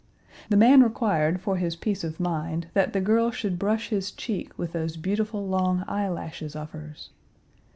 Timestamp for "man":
0.57-0.81